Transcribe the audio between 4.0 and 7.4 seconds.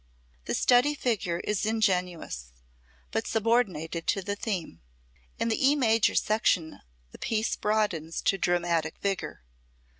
to the theme. In the E major section the